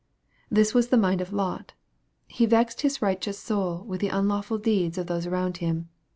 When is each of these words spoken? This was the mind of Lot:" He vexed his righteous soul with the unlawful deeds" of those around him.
This 0.49 0.73
was 0.73 0.87
the 0.87 0.97
mind 0.97 1.21
of 1.21 1.31
Lot:" 1.31 1.73
He 2.27 2.47
vexed 2.47 2.81
his 2.81 3.03
righteous 3.03 3.37
soul 3.37 3.83
with 3.83 4.01
the 4.01 4.07
unlawful 4.09 4.57
deeds" 4.57 4.97
of 4.97 5.05
those 5.05 5.27
around 5.27 5.57
him. 5.57 5.89